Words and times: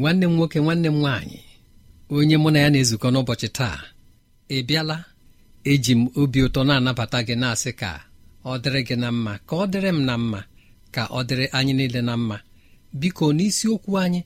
Nwanne 0.00 0.24
m 0.26 0.32
nwoke 0.36 0.58
nwanne 0.64 0.88
m 0.88 0.96
nwaanyị 1.02 1.40
onye 2.16 2.36
mụ 2.42 2.48
na 2.52 2.58
ya 2.64 2.68
na-ezukọ 2.72 3.08
n'ụbọchị 3.12 3.48
taa 3.58 3.78
ị 4.56 4.58
bịala 4.68 4.96
eji 5.70 5.92
m 6.00 6.02
obi 6.20 6.38
ụtọ 6.46 6.60
na-anabata 6.68 7.18
gị 7.26 7.34
na-asị 7.42 7.70
ka 7.80 7.90
ọ 8.50 8.52
dịrị 8.62 8.80
gị 8.88 8.96
na 9.02 9.08
mma 9.16 9.32
ka 9.48 9.54
ọ 9.62 9.64
dịrị 9.72 9.90
m 9.96 10.00
na 10.08 10.14
mma 10.22 10.40
ka 10.94 11.02
ọ 11.18 11.20
dịrị 11.28 11.46
anyị 11.58 11.72
niile 11.78 12.00
na 12.08 12.14
mma. 12.20 12.36
Biko 13.00 13.26
n'isiokwu 13.36 13.92
anyị 14.04 14.20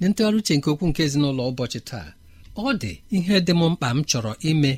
na 0.00 0.04
ntụgharị 0.08 0.36
uche 0.40 0.54
nke 0.56 0.68
okwu 0.72 0.84
nke 0.90 1.00
ezinụlọ 1.06 1.42
ụbọchị 1.50 1.80
taa 1.90 2.08
ọ 2.56 2.68
dị 2.80 2.92
ihe 3.16 3.34
dị 3.46 3.52
m 3.58 3.62
mkpa 3.72 3.88
m 3.96 4.00
chọrọ 4.10 4.32
ime 4.50 4.72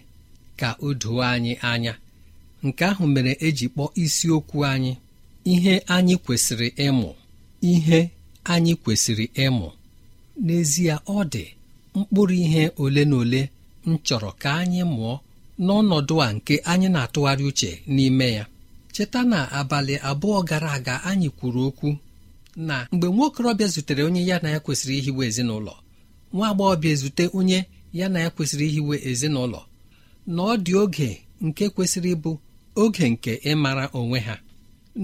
ka 0.61 0.69
o 0.87 0.95
doo 1.01 1.19
anyị 1.33 1.53
anya. 1.71 1.95
Nke 2.67 2.83
ahụ 2.91 3.05
mere 3.15 3.33
eji 3.47 3.67
kpọọ 3.73 3.87
isiokwu 4.03 4.59
anyị 4.73 4.93
ihe 5.53 5.75
anyị 5.95 6.15
kwesịrị 6.25 6.69
ịmụ 6.87 7.09
ihe 7.73 7.99
anyị 8.53 8.73
kwesịrị 8.83 9.27
ịmụ. 9.47 9.69
N'ezie 10.45 10.95
ọ 11.17 11.19
dị 11.33 11.45
mkpụrụ 11.95 12.35
ihe 12.45 12.63
ole 12.83 13.05
na 13.05 13.17
ole 13.17 13.43
m 13.87 13.97
chọrọ 14.07 14.31
ka 14.43 14.51
anyị 14.61 14.83
mụọ 14.95 15.13
n'ọnọdụ 15.65 16.15
a 16.27 16.33
nke 16.37 16.55
anyị 16.71 16.89
na-atụgharị 16.95 17.45
uche 17.51 17.71
n'ime 17.95 18.27
ya. 18.39 18.45
Cheta 18.95 19.21
na 19.31 19.39
abalị 19.59 19.95
abụọ 20.11 20.39
gara 20.49 20.71
aga 20.77 20.95
anyị 21.11 21.29
kwuru 21.39 21.61
okwu 21.69 21.89
na 22.57 22.77
mgbe 22.93 23.07
nwa 23.09 23.27
okorobịa 23.27 23.67
zutere 23.75 24.03
onye 24.09 24.23
ya 24.27 24.37
na 24.43 24.49
ya 24.55 24.61
kwesịrị 24.65 24.95
ihiwe 24.99 25.23
ezinụlọ 25.29 25.75
nwa 26.33 26.45
agbọghọbịa 26.51 26.91
ezute 26.95 27.25
onye 27.39 27.59
ya 27.99 28.07
na 28.13 28.19
ya 28.25 28.31
kwesịrị 28.35 28.67
ihiwe 28.71 28.97
ezinụlọ 29.11 29.61
na 30.35 30.41
ọ 30.43 30.57
dị 30.65 30.73
oge 30.83 31.11
nke 31.47 31.65
kwesịrị 31.75 32.11
ịbụ 32.17 32.33
oge 32.83 33.05
nke 33.13 33.33
ịmara 33.51 33.85
onwe 33.99 34.19
ha. 34.27 34.37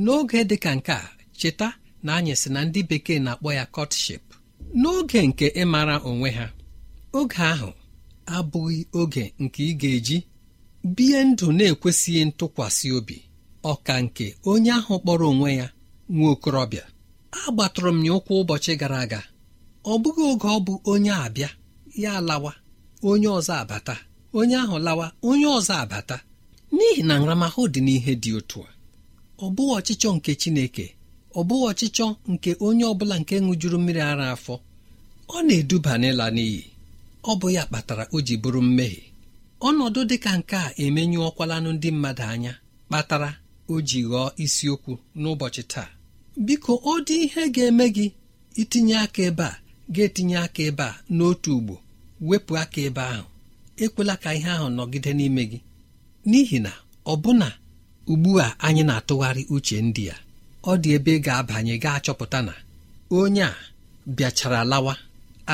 N'oge 0.04 0.40
dị 0.50 0.56
ka 0.64 0.70
nke 0.78 0.92
a 0.92 1.08
cheta 1.38 1.68
na 2.04 2.10
anyị 2.18 2.34
sị 2.40 2.48
na 2.54 2.60
ndị 2.64 2.80
bekee 2.88 3.18
na-akpọ 3.24 3.48
ya 3.58 3.64
kọtship 3.74 4.22
n'oge 4.80 5.20
nke 5.28 5.46
ịmara 5.62 5.96
onwe 6.10 6.28
ha 6.38 6.46
oge 7.18 7.42
ahụ 7.52 7.70
abụghị 8.36 8.80
oge 9.00 9.24
nke 9.42 9.60
ị 9.70 9.72
ga-eji 9.80 10.16
bie 10.96 11.18
ndụ 11.28 11.46
na-ekwesịghị 11.58 12.22
ntụkwasị 12.28 12.86
obi. 12.98 13.16
Ọka 13.72 13.94
nke 14.04 14.26
onye 14.50 14.70
ahụ 14.78 14.94
kpọrọ 15.02 15.26
onwe 15.32 15.50
ya 15.60 15.66
nwa 16.14 16.28
okorobịa. 16.34 16.84
Agbatụrụ 17.40 17.90
m 17.96 17.98
ya 18.06 18.12
ụkwụ 18.18 18.32
ụbọchị 18.42 18.72
gara 18.80 18.98
aga. 19.04 19.20
Ọ 19.90 19.92
bụghị 20.02 20.22
oge 20.32 20.48
ọ 20.56 20.58
bụ 20.66 20.72
onye 20.92 21.12
abịa 21.24 21.50
ya 22.02 22.12
lawa 22.28 22.52
onye 23.08 23.28
ọzọ 23.38 23.52
abata 23.62 23.94
onye 24.38 24.56
ahụ 24.62 24.76
lawa 24.86 25.06
onye 25.28 25.46
ọzọ 25.58 25.74
abata. 25.84 26.16
N'ihi 26.74 27.02
na 27.08 27.14
nramahụ 27.20 27.60
dị 27.72 27.80
n'ihe 27.86 28.12
dị 28.22 28.30
otu 28.38 28.58
a 28.68 28.70
ọ 29.44 29.46
bụghị 29.56 29.72
ọchịchọ 29.78 30.08
nke 30.16 30.32
Chineke 30.40 30.86
ọ 31.38 31.42
bụghị 31.48 31.64
ọchịchọ 31.70 32.06
nke 32.32 32.50
onye 32.66 32.84
ọbụla 32.92 33.16
nke 33.20 33.34
ṅụjuru 33.46 33.76
mmiri 33.80 34.00
ara 34.10 34.26
afọ. 34.34 34.54
Ọ 35.34 35.38
na-eduba 35.46 35.92
n'ịla 36.00 36.26
n'iyi. 36.36 36.62
Ọ 37.30 37.32
bụ 37.40 37.46
ya 37.56 37.62
kpatara 37.68 38.04
o 38.14 38.18
ji 38.26 38.34
bụrụ 38.42 38.60
mmehie. 38.66 39.02
Ọnọdụ 39.66 40.00
dị 40.10 40.16
ka 40.24 40.30
nke 40.38 40.56
a 40.56 40.68
emenyụọkwalanụ 40.84 41.70
ndị 41.76 41.88
mmadụ 41.94 42.22
anya 42.32 42.52
kpatara 42.88 43.30
o 43.72 43.80
ji 43.88 44.00
ghọọ 44.10 44.26
isiokwu 44.44 44.92
n'ụbọchị 45.20 45.62
taa. 45.72 45.88
Biko 46.46 46.72
ọ 46.92 46.94
dị 47.06 47.14
ihe 47.24 47.42
ga-eme 47.54 47.86
gị 47.96 48.06
itinye 48.60 48.96
aka 49.04 49.22
ebe 49.28 49.42
a 49.44 49.60
ga-etinye 49.94 50.36
aka 50.46 50.62
ebe 50.68 50.82
a 50.82 50.94
n'otu 51.16 51.50
ugbo 51.58 51.74
wepụ 52.28 52.52
aka 52.62 52.80
ebe 52.88 53.00
ahụ. 53.14 53.26
Ekwela 53.84 54.14
ka 54.22 54.30
ihe 54.38 54.50
ahụ 54.56 54.66
nọgide 54.76 55.10
n'ime 55.18 55.42
gị. 55.50 55.58
N'ihi 56.28 56.58
na 56.66 56.72
ọbụna 57.12 57.48
ugbu 58.12 58.30
a 58.44 58.46
anyị 58.66 58.82
na-atụgharị 58.88 59.42
uche 59.54 59.76
ndị 59.86 60.04
a. 60.14 60.16
ọ 60.70 60.72
dị 60.82 60.90
ebe 60.96 61.12
ga-abanye 61.24 61.74
ga-achọpụta 61.82 62.38
na 62.46 62.54
onye 63.18 63.42
a 63.42 63.54
bịachara 64.16 64.60
lawa. 64.70 64.94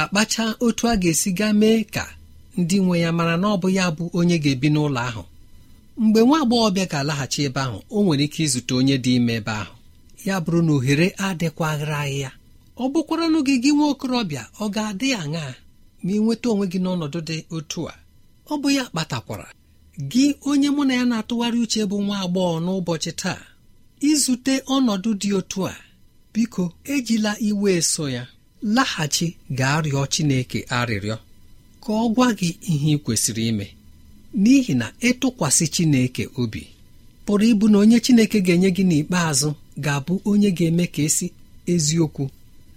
Akpacha 0.01 0.45
otu 0.67 0.85
a 0.89 0.95
ga-esi 1.03 1.31
gaa 1.39 1.53
mee 1.61 1.85
ka 1.95 2.05
ndị 2.59 2.77
nwe 2.85 2.97
ya 3.05 3.11
mara 3.19 3.37
na 3.43 3.47
ọ 3.55 3.57
bụ 3.63 3.69
ya 3.79 3.85
bụ 3.97 4.05
onye 4.19 4.37
ga-ebi 4.45 4.69
n'ụlọ 4.75 5.01
ahụ. 5.09 5.23
Mgbe 6.03 6.21
nwa 6.27 6.37
agbọghọbịa 6.43 6.87
ga-alaghachi 6.93 7.41
ebe 7.49 7.61
ahụ 7.67 7.79
o 7.91 8.03
nwere 8.05 8.25
ike 8.27 8.41
izute 8.47 8.73
onye 8.79 8.97
dị 9.05 9.13
ime 9.19 9.35
ebe 9.41 9.53
ahụ. 9.63 9.75
Ya 10.27 10.35
bụrụ 10.45 10.61
na 10.67 10.73
ohere 10.77 11.07
adịkwaghịrị 11.27 12.19
ya 12.25 12.31
ọ 12.83 12.85
bụkwara 12.93 13.25
n'oge 13.33 13.55
gị 13.63 13.71
nwa 13.77 13.87
okorobịa 13.93 14.43
ọ 14.63 14.67
ga-adị 14.75 15.09
aṅaa? 15.23 15.53
Ma 16.05 16.11
ị 16.17 16.21
nweta 16.23 16.47
onwe 16.53 16.65
gị 16.73 16.79
n'ọnọdụ 16.85 17.19
dị 17.29 17.37
otu 17.57 17.81
a 17.93 17.95
ọ 18.53 18.55
bụ 18.63 18.69
ya 18.77 18.85
kpatakwara. 18.91 19.47
Gị 20.11 20.25
onye 20.51 20.69
mụ 20.77 20.83
na 20.89 20.95
ya 20.99 21.05
na-atụgharị 21.11 21.59
uche 21.65 21.83
bụ 21.91 21.97
nwa 22.07 22.17
agbọghọ 22.25 22.57
n'ụbọchị 22.65 23.13
taa. 23.23 23.41
Izute 24.01 24.55
ọnọdụ 24.75 25.11
dị 25.21 25.33
otu 25.39 25.67
a. 25.67 25.75
Biko 26.35 26.73
ejila 26.85 27.33
iwe 27.41 27.83
so 27.83 28.05
ya. 28.11 28.27
Laghachi 28.63 29.37
ga-arịọ 29.51 30.07
Chineke 30.13 30.61
arịrịọ 30.79 31.17
ka 31.83 31.93
ọ 31.93 32.15
gwa 32.15 32.27
gị 32.39 32.49
ihe 32.73 32.91
ị 32.97 32.99
kwesịrị 33.05 33.43
ime. 33.51 33.67
N'ihi 34.43 34.75
na 34.81 34.87
ịtụkwasị 35.09 35.67
Chineke 35.75 36.25
obi 36.41 36.63
pụrụ 37.27 37.45
ịbụ 37.53 37.67
na 37.73 37.79
onye 37.83 37.99
Chineke 38.05 38.39
ga-enye 38.47 38.71
gị 38.77 38.85
n'ikpeazụ 38.89 39.49
ga-abụ 39.85 40.15
onye 40.31 40.51
ga-eme 40.57 40.85
ka 40.95 41.03
esi 41.09 41.27
eziokwu. 41.73 42.25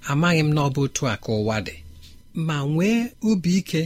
Amaghị 0.09 0.39
m 0.43 0.49
na 0.55 0.61
ọ 0.61 0.69
bụ 0.73 0.81
otu 0.85 1.03
a 1.07 1.15
ka 1.23 1.31
ụwa 1.39 1.57
dị 1.67 1.75
ma 2.47 2.55
nwee 2.71 2.99
obi 3.29 3.51
ike 3.59 3.81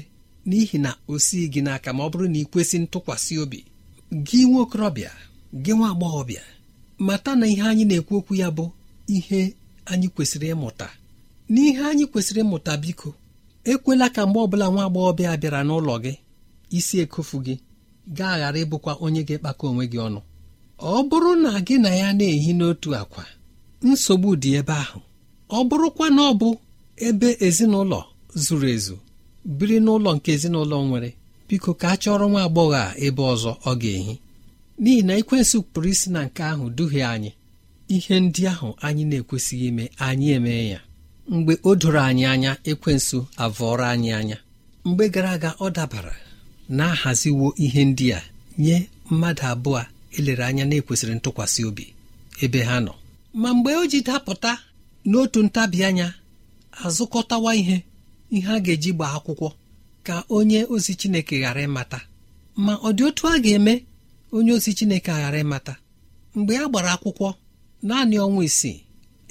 n'ihi 0.47 0.77
na 0.85 0.91
o 1.11 1.19
sighị 1.25 1.47
gị 1.53 1.61
n'aka 1.65 1.89
ma 1.95 2.01
ọ 2.05 2.09
bụrụ 2.11 2.27
na 2.31 2.37
ị 2.39 2.45
kwesị 2.51 2.77
ntụkwasị 2.83 3.33
obi. 3.43 3.59
Gị 4.27 4.39
nwa 4.47 4.59
okorobịa 4.63 5.11
gị 5.63 5.71
nwa 5.77 5.87
agbọghọbịa 5.91 6.43
mata 6.99 7.35
na 7.35 7.45
ihe 7.47 7.61
anyị 7.61 7.85
na-ekwu 7.85 8.13
okwu 8.19 8.33
ya 8.41 8.47
bụ 8.57 8.65
ihe 9.15 9.41
anyị 9.91 10.07
kwesịrị 10.15 10.47
ịmụta. 10.53 10.87
N'ihe 11.51 11.81
anyị 11.91 12.05
kwesịrị 12.11 12.41
ịmụta 12.43 12.71
biko 12.83 13.09
ekwela 13.71 14.07
ka 14.15 14.21
mgbe 14.27 14.39
ọbụla 14.45 14.65
nwa 14.71 14.83
agbọghọbịa 14.87 15.37
bịara 15.41 15.61
n'ụlọ 15.67 15.95
gị 16.03 16.13
isi 16.77 16.95
ekofu 17.03 17.37
gị 17.45 17.55
gaa 18.17 18.35
ghara 18.39 18.59
ịbụkwa 18.63 18.91
onye 19.05 19.21
ga-ekpakọ 19.27 19.63
onwe 19.71 19.85
gị 19.91 19.97
ọnụ. 20.07 20.19
Ọ 20.79 21.03
bụrụ 21.09 21.31
na 21.43 21.51
gị 21.67 21.75
na 21.83 21.89
ya 22.01 22.09
na-ehi 22.17 22.51
n'otu 22.59 22.89
akwa 23.01 23.23
nsogbu 23.87 24.29
dị 24.41 24.49
ebe 24.59 24.73
ahụ. 24.83 24.99
Ọ 25.49 25.59
bụrụkwa 25.69 26.05
na 26.15 26.21
ọ 26.31 26.33
bụ 26.41 26.49
ebe 27.07 27.29
ezinụlọ 27.47 27.99
zuru 28.43 28.67
ezu 28.75 28.95
biri 29.57 29.77
n'ụlọ 29.85 30.09
nke 30.15 30.29
ezinụlọ 30.35 30.75
nwere 30.87 31.09
biko 31.47 31.71
ka 31.79 31.87
a 31.93 31.97
chọrọ 32.01 32.25
nwa 32.31 32.41
agbọghọ 32.47 32.75
a 32.85 32.95
ebe 33.05 33.21
ọzọ 33.33 33.51
ọ 33.69 33.71
ga-ehi. 33.81 34.13
N'ihi 34.81 35.01
na 35.07 35.13
ekwensụ 35.21 35.57
pụrụ 35.71 35.87
isi 35.93 36.07
na 36.15 36.19
nke 36.27 36.41
ahụ 36.51 36.65
duhie 36.77 37.03
anyị 37.13 37.31
ihe 37.95 38.15
ndị 38.23 38.41
ahụ 38.53 38.67
anyị 38.85 39.03
na-ekwesịghị 39.09 39.67
ime 39.71 39.85
anyị 40.07 40.27
emee 40.37 40.65
ya. 40.73 40.79
Mgbe 41.33 41.53
o 41.63 41.71
doro 41.81 42.01
anyị 42.09 42.25
anya 42.33 42.51
ekwensụ 42.71 43.17
avọrọ 43.43 43.85
anyị 43.93 44.09
anya. 44.19 44.37
Mgbe 44.85 45.03
gara 45.13 45.31
aga 45.35 45.49
ọ 45.59 45.67
dabara 45.75 46.15
na-ahaziwo 46.77 47.47
ihe 47.65 47.81
ndị 47.89 48.07
a 48.17 48.21
nye 48.63 48.77
mmadụ 49.09 49.43
abụọ 49.51 49.81
elere 50.17 50.43
anya 50.49 50.63
na-ekwesịrị 50.69 51.13
ntụkwasị 51.17 51.61
obi 51.69 51.85
ebe 52.43 52.59
ha 52.69 52.75
nọ. 52.85 52.93
Ma 53.41 53.49
mgbe 53.55 53.71
o 53.75 53.83
ji 53.91 53.99
dapụta 54.07 54.51
n'otu 55.09 55.39
ntabi 55.47 55.79
anya 55.87 56.07
azụkọtawa 56.85 57.51
ihe 57.61 57.77
ihe 58.35 58.49
a 58.55 58.59
ga-eji 58.65 58.91
gbaa 58.95 59.13
akwụkwọ 59.17 59.49
ka 60.05 60.15
onye 60.37 60.59
ozi 60.73 60.93
Chineke 60.99 61.35
ghara 61.41 61.61
ịmata. 61.67 61.99
Ma 62.65 62.73
ọ 62.75 62.89
dị 62.97 63.03
otu 63.09 63.23
a 63.27 63.39
ga-eme? 63.43 63.73
Onye 64.35 64.51
ozi 64.57 64.71
Chineke 64.77 65.11
ghara 65.11 65.39
ịmata. 65.43 65.73
Mgbe 66.35 66.53
a 66.57 66.67
gbara 66.69 66.89
akwụkwọ 66.95 67.29
naanị 67.87 68.15
ọnwa 68.25 68.43
isii 68.49 68.79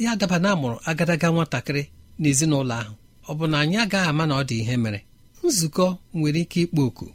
ya 0.05 0.11
daba 0.21 0.39
na 0.43 0.49
amụrụ 0.55 0.77
agadaga 0.91 1.29
nwatakịrị 1.35 1.83
n'ezinụlọ 2.21 2.75
ahụ. 2.83 2.95
Ọ 3.29 3.33
bụ 3.39 3.45
na 3.51 3.57
anyị 3.63 3.77
agaghị 3.85 4.09
ama 4.11 4.25
na 4.29 4.35
ọ 4.41 4.43
dị 4.49 4.57
ihe 4.63 4.77
mere. 4.85 5.01
Nzukọ 5.45 5.87
nwere 6.17 6.41
ike 6.45 6.59
ịkpọ 6.65 6.83
oku. 6.89 7.07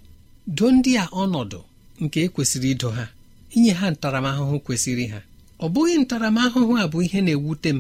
Doo 0.55 0.71
ndị 0.75 0.91
a 0.97 1.05
ọnọdụ 1.21 1.59
nke 2.03 2.17
ekwesịrị 2.25 2.69
ido 2.75 2.89
ha 2.97 3.05
inye 3.55 3.71
ha 3.79 3.85
ntaramahụhụ 3.93 4.57
kwesịrị 4.65 5.05
ha. 5.13 5.19
Ọ 5.59 5.65
bụghị 5.73 5.95
ntaramahụhụ 6.03 6.73
a 6.77 6.85
bụ 6.91 6.97
ihe 7.05 7.19
na-ewute 7.25 7.69
m 7.77 7.79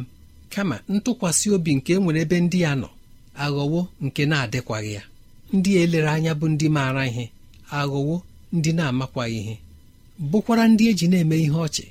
kama 0.53 0.75
ntụkwasị 0.93 1.47
obi 1.55 1.71
nke 1.77 1.91
e 1.93 1.99
nwere 2.01 2.19
ebe 2.25 2.37
ndị 2.45 2.57
ya 2.65 2.71
nọ 2.81 2.89
aghọwo 3.43 3.81
nke 4.05 4.21
na-adịkwaghị 4.31 4.91
ya. 4.97 5.03
Ndị 5.55 5.71
elere 5.83 6.09
anya 6.15 6.33
bụ 6.39 6.45
ndị 6.53 6.67
maara 6.75 7.03
ihe 7.11 7.25
aghọwo 7.79 8.15
ndị 8.55 8.71
na-amakwaghị 8.77 9.37
ihe. 9.43 9.55
Bụkwara 10.19 10.63
ndị 10.71 10.83
eji 10.91 11.05
na-eme 11.11 11.35
ihe 11.45 11.57
ọchị 11.67 11.85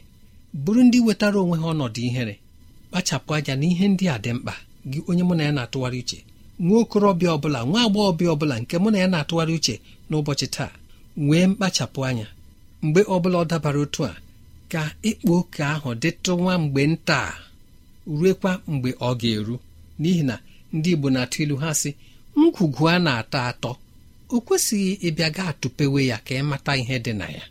bụrụ 0.64 0.80
ndị 0.86 0.98
wetara 1.06 1.38
onwe 1.42 1.56
ha 1.62 1.66
ọnọdụ 1.72 2.00
ihere 2.08 2.34
kpachapụ 2.90 3.30
anya 3.36 3.54
na 3.60 3.64
ihe 3.72 3.84
ndị 3.92 4.04
a 4.14 4.16
dị 4.24 4.30
mkpa. 4.36 4.54
Gị 4.90 4.98
onye 5.08 5.22
mụ 5.28 5.34
na 5.38 5.42
ya 5.48 5.52
na-atụgharị 5.56 5.98
uche 6.02 6.18
nwa 6.64 6.76
okorobịa 6.82 7.30
ọbụla 7.36 7.60
nwa 7.68 7.78
agbọghọbịa 7.86 8.28
ọbụla 8.34 8.54
nke 8.62 8.74
mụ 8.82 8.88
na 8.92 8.98
ya 9.02 9.08
na-atụgharị 9.12 9.52
uche 9.58 9.74
n'ụbọchị 10.10 10.46
taa 10.54 10.72
nwee 11.24 11.46
mkpachapụ 11.50 12.00
anya. 12.08 12.26
Mgbe 12.84 13.00
ọbụla 13.14 13.36
ọ 13.42 13.44
dabara 13.50 13.80
otu 13.84 14.00
a 14.10 14.12
ka 14.72 14.82
ịkpa 15.10 15.30
oke 15.38 15.62
ahụ 15.74 15.90
dịtụ 16.02 16.32
nwa 16.40 16.54
mgbe 16.62 16.82
nta 16.92 17.18
ruekwa 18.18 18.52
mgbe 18.72 18.90
ọ 19.08 19.10
ga-eru. 19.20 19.56
N'ihi 20.00 20.22
na 20.28 20.34
ndị 20.76 20.90
Igbo 20.94 21.08
na-atụ 21.14 21.38
ilu 21.44 21.56
ha 21.62 21.70
sị 21.80 21.90
ngwugwu 22.38 22.84
a 22.92 22.98
na-atọ 23.04 23.38
atọ 23.50 23.70
o 24.34 24.36
kwesịghị 24.46 24.92
ịbịa 25.08 25.28
gaa 25.36 25.52
tụpewe 25.60 26.00
ya 26.10 26.16
ka 26.26 26.32
ịmata 26.40 26.72
ihe 26.80 26.96
dị 27.04 27.12
na 27.20 27.26
ya. 27.36 27.44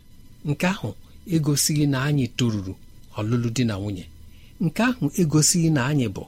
Nke 0.50 0.66
ahụ 0.74 0.90
egosighị 1.34 1.84
na 1.92 1.98
anyị 2.08 2.26
toruru 2.38 2.74
ọlụlụ 3.18 3.48
di 3.56 3.64
na 3.68 3.74
nwunye. 3.80 4.04
Nke 4.64 4.82
ahụ 4.88 5.06
egosighị 5.20 5.70
na 5.76 5.80
anyị 5.90 6.06
bụ 6.14 6.22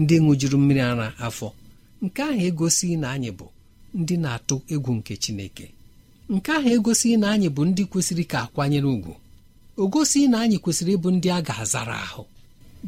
ndị 0.00 0.14
ṅụjuru 0.24 0.56
mmiri 0.60 0.80
ara 0.90 1.08
afọ. 1.26 1.48
Nke 2.04 2.20
ahụ 2.22 2.40
egosighị 2.48 2.96
na 3.02 3.08
anyị 3.14 3.30
bụ 3.38 3.46
ndị 4.00 4.14
na-atụ 4.22 4.56
egwu 4.74 4.90
nke 4.98 5.12
Chineke. 5.22 5.66
Nke 6.34 6.50
ahụ 6.56 6.68
egosighị 6.76 7.16
na 7.22 7.26
anyị 7.34 7.48
bụ 7.54 7.62
ndị 7.68 7.82
kwesịrị 7.90 8.24
ka 8.30 8.38
akwanyere 8.44 8.88
ugwu 8.96 9.14
o 9.76 9.84
gosighị 9.92 10.26
na 10.32 10.36
anyị 10.44 10.56
kwesịrị 10.64 10.92
ịbụ 10.96 11.08
ndị 11.16 11.28
a 11.36 11.38
ga-azara 11.46 11.96
ahụ. 12.06 12.22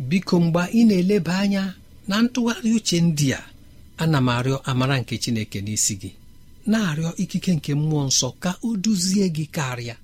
Biko 0.08 0.34
mgbe 0.40 0.60
ị 0.78 0.86
na-eleba 0.88 1.34
anya 1.42 1.62
na 2.08 2.14
ntụgharị 2.22 2.70
uche 2.78 2.98
ndị 3.00 3.26
a 3.38 3.40
ana 4.02 4.18
m 4.20 4.28
arịọ 4.28 4.56
amara 4.70 4.96
nke 5.00 5.14
Chineke 5.22 5.58
n'isi 5.60 5.94
gị. 6.00 6.10
Na-arịọ 6.70 7.10
ikike 7.22 7.52
nke 7.56 7.70
mmụọ 7.74 8.02
nsọ 8.08 8.28
ka 8.42 8.50
o 8.66 8.76
duzie 8.82 9.26
gị 9.36 9.44
karịa. 9.56 9.96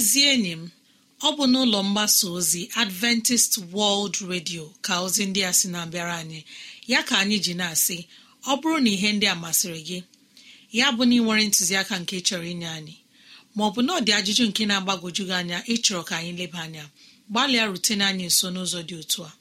Ezi 0.00 0.20
enyi 0.32 0.52
m 0.60 0.62
ọ 1.26 1.28
bụ 1.36 1.44
n'ụlọ 1.52 1.78
mgbasa 1.88 2.26
ozi 2.36 2.62
adventist 2.82 3.52
world 3.74 4.14
radio 4.32 4.64
ka 4.84 4.92
ozi 5.04 5.22
ndị 5.28 5.40
a 5.48 5.52
sị 5.58 5.66
na-abịara 5.72 6.14
anyị. 6.22 6.40
Ya 6.90 7.00
ka 7.08 7.14
anyị 7.22 7.36
ji 7.44 7.52
na-asị 7.60 7.98
ọ 8.50 8.52
bụrụ 8.60 8.78
na 8.84 8.90
ihe 8.96 9.08
ndị 9.16 9.26
a 9.32 9.34
masịrị 9.42 9.80
gị 9.88 9.98
ya 10.78 10.86
bụ 10.96 11.02
na 11.08 11.14
ị 11.18 11.20
nwere 11.24 11.42
ntụziaka 11.48 11.94
nke 12.02 12.16
chọrọ 12.26 12.46
inye 12.52 12.68
anyị 12.78 12.94
maọbụ 13.56 13.80
na 13.86 13.90
ọ 13.98 14.00
dị 14.06 14.12
ajụjụ 14.18 14.44
nke 14.50 14.62
na-agbagwoju 14.70 15.22
gị 15.28 15.34
anya 15.40 15.58
ịchọrọ 15.74 16.02
ka 16.08 16.14
anyị 16.20 16.32
leba 16.40 16.58
anya 16.66 16.84
gbalịa 17.30 17.64
rutene 17.70 18.04
anyị 18.10 18.24
nso 18.30 18.46
n'ụzọ 18.54 18.80
dị 18.88 18.94
otu 19.02 19.20
a. 19.28 19.32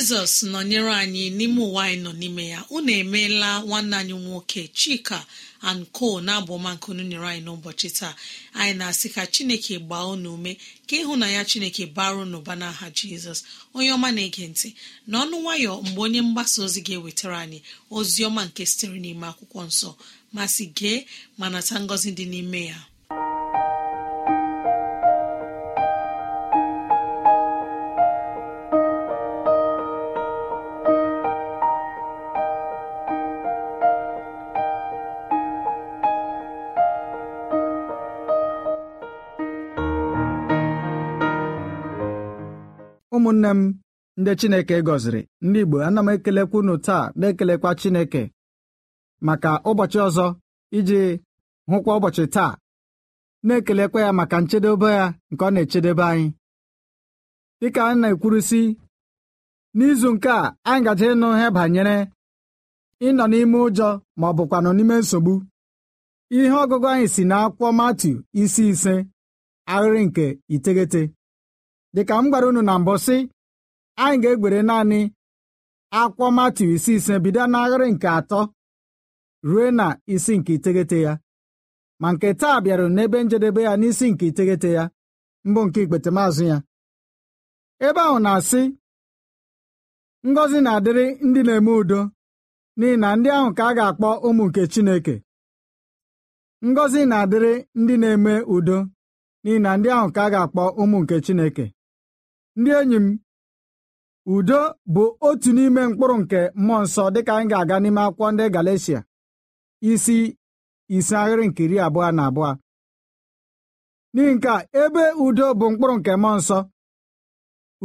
Jizọs 0.04 0.44
nọnyere 0.52 0.92
anyị 1.04 1.24
n'ime 1.38 1.62
ụwa 1.68 1.82
anyị 1.88 1.98
nọ 2.04 2.12
n'ime 2.20 2.44
ya. 2.54 2.60
Unu 2.76 2.92
emeela 3.02 3.50
nwanne 3.68 3.96
anyị 3.98 4.14
nwoke 4.26 4.62
chika 4.80 5.18
anko 5.70 6.08
na-abụ 6.26 6.52
ọma 6.58 6.72
nke 6.76 6.88
unu 6.92 7.04
nyere 7.10 7.28
anyị 7.32 7.42
n'ụbọchị 7.46 7.90
taa. 8.00 8.14
Anyị 8.60 8.74
na-asị 8.80 9.08
ka 9.16 9.24
chineke 9.34 9.76
gbaa 9.86 10.06
unu 10.14 10.30
ume 10.36 10.52
ka 10.88 10.96
ịhụnanya 11.02 11.42
chineke 11.50 11.84
bara 11.96 12.18
unu 12.24 12.38
ụba 12.42 12.54
n'aha 12.62 12.86
jizọs. 12.98 13.40
Onye 13.76 13.92
ọma 13.96 14.10
na-ege 14.16 14.44
ntị 14.52 14.70
n'ọnụ 15.10 15.36
nwayọ 15.44 15.72
mgbe 15.86 16.02
onye 16.06 16.22
mgbasa 16.28 16.58
ozi 16.66 16.80
ga-ewetara 16.86 17.38
anyị 17.44 17.60
ozi 17.98 18.20
ọma 18.28 18.42
nke 18.48 18.62
sitere 18.70 18.98
n'ime 19.04 19.26
akwụkwọ 19.32 19.62
nsọ. 19.70 19.90
Ma 20.36 20.44
si 20.54 20.66
gee 20.78 21.00
ma 21.40 21.46
nata 21.54 21.76
ngọzi 21.84 22.10
dị 22.18 22.26
n'ime 22.32 22.62
ya. 22.72 22.80
Ụmụnne 43.34 43.52
m 43.58 43.62
ndị 44.20 44.32
Chineke 44.40 44.75
gọziri. 44.88 45.22
Ndị 45.46 45.60
Igbo 45.63 45.78
ana 45.88 46.02
m 46.06 46.10
ekelekwa 46.13 46.58
unu 46.60 46.75
taa 46.86 47.04
na-ekelekwa 47.20 47.70
Chineke. 47.80 48.24
Maka 49.25 49.52
ụbọchị 49.70 50.00
ọzọ 50.08 50.25
iji 50.78 51.00
hụkwa 51.70 51.92
ụbọchị 51.98 52.24
taa 52.36 52.52
na-ekelekwa 53.46 54.00
ya 54.06 54.12
maka 54.20 54.38
nchedobe 54.42 54.86
ya 55.00 55.06
nke 55.32 55.44
ọ 55.46 55.50
na-echedebe 55.54 56.04
anyị. 56.12 56.28
Dịka 57.60 57.82
a 57.90 57.96
na-ekwurusi 58.02 58.62
n'izu 59.78 60.10
nke 60.16 60.30
a 60.30 60.56
anyị 60.70 60.84
gaje 60.86 61.06
ịnụ 61.13 61.28
ihe 61.36 61.48
banyere 61.56 61.96
ịnọ 63.08 63.24
n'ime 63.32 63.58
ụjọ 63.68 63.88
ma 64.20 64.25
ọ 64.32 64.34
bụkwanụ 64.38 64.70
n'ime 64.75 64.96
nsogbu. 65.02 65.34
Ihe 66.38 66.56
ọgụgụ 66.63 66.88
anyị 66.94 67.08
si 67.13 67.22
n'akwụkwọ 67.30 67.68
Matiu 67.80 68.16
isi 68.42 68.63
ise 68.72 68.94
ahịrị 69.74 70.02
nke 70.08 70.25
iteghete. 70.56 71.02
Dịka 71.96 72.16
m 72.22 72.26
gwara 72.32 72.48
unu 72.50 72.62
na 72.68 72.74
mbụ 72.82 72.94
sị 73.06 73.18
anyị 74.04 74.18
ga-egbere 74.22 74.60
naanị 74.70 75.00
akwụkwọ 76.00 76.28
Matiu 76.38 76.70
isi 76.76 76.92
ise 76.98 77.16
bido 77.24 77.44
n'ahịrị 77.52 77.88
nke 77.94 78.08
atọ 78.20 78.40
ruo 79.48 79.66
na 79.78 79.86
isi 80.14 80.34
nke 80.40 80.52
iteghete 80.58 80.98
ya. 81.06 81.14
Ma 82.02 82.08
nke 82.14 82.28
taa 82.42 82.58
bịara 82.64 82.86
n'ebe 82.96 83.18
njedebe 83.24 83.62
ya 83.68 83.74
n'isi 83.80 84.06
nke 84.12 84.26
iteghete 84.32 84.70
ya 84.78 84.84
mbụ 85.48 85.62
nke 85.68 85.80
ikpetemazụ 85.84 86.44
ya. 86.52 86.58
Ebe 87.88 88.02
ahụ 88.08 88.18
na-asị 88.26 88.62
ngọzi 90.30 90.58
na-adịrị 90.66 91.06
ndị 91.28 91.42
na-eme 91.48 91.72
udo 91.82 92.00
n'ihi 92.78 92.98
na 93.02 93.08
ndị 93.18 93.30
ahụ 93.38 93.50
ka 93.58 93.64
a 93.70 93.74
ga-akpọ 93.78 94.10
ụmụ 94.28 94.44
nke 94.50 94.62
Chineke. 94.74 95.16
Ngọzi 96.70 97.02
na-adịrị 97.12 97.54
ndị 97.82 97.94
na-eme 98.02 98.34
udo 98.56 98.78
n'ihi 99.44 99.60
na 99.66 99.72
ndị 99.78 99.88
ahụ 99.98 100.08
ka 100.16 100.22
a 100.28 100.32
ga-akpọ 100.34 100.64
ụmụ 100.82 100.98
nke 101.04 101.16
Chineke. 101.26 101.66
Ndị 102.60 102.72
enyi 102.80 102.98
m 103.06 103.08
udo 104.36 104.60
bụ 104.94 105.04
otu 105.28 105.50
n'ime 105.56 105.82
mkpụrụ 105.90 106.16
nke 106.22 106.40
mmụọ 106.58 106.78
nsọ 106.86 107.04
dịka 107.14 107.32
anyị 107.38 107.50
ga-aga 107.52 107.76
n'ime 107.82 108.02
akwụkwọ 108.08 108.28
ndị 108.34 108.46
Galatia. 108.56 109.00
Isi 109.92 110.18
ise 110.96 111.16
ahịrị 111.22 111.46
nke 111.50 111.62
iri 111.66 111.78
abụọ 111.86 112.10
na 112.18 112.24
abụọ. 112.30 112.50
N'ihi 114.14 114.32
nke 114.36 114.50
a 114.58 114.60
ebe 114.82 115.04
udo 115.26 115.46
bụ 115.60 115.66
mkpụrụ 115.72 115.96
nke 116.00 116.12
mmụọ 116.18 116.36
nsọ 116.40 116.58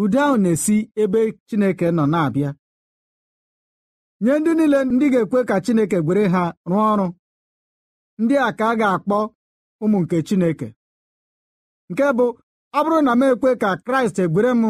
udo 0.03 0.19
ahụ 0.25 0.37
na-esi 0.43 0.77
ebe 1.03 1.21
Chineke 1.49 1.87
nọ 1.97 2.05
na-abịa. 2.13 2.51
Nye 4.23 4.33
ndị 4.39 4.51
niile 4.59 4.79
ndị 4.95 5.07
ga-ekwe 5.13 5.41
ka 5.49 5.57
Chineke 5.65 5.99
gwere 6.07 6.25
ha 6.35 6.43
rụọ 6.71 6.83
ọrụ 6.93 7.07
ndị 8.23 8.35
a 8.47 8.49
ka 8.59 8.65
a 8.73 8.79
ga-akpọ 8.81 9.19
ụmụ 9.83 9.99
nke 10.03 10.17
Chineke. 10.27 10.69
Nke 11.91 12.05
bụ 12.19 12.27
ọ 12.77 12.81
bụrụ 12.85 12.99
na 13.07 13.13
m 13.15 13.23
ekwe 13.33 13.51
ka 13.63 13.71
Kraịst 13.87 14.19
egwere 14.25 14.51
m 14.55 14.65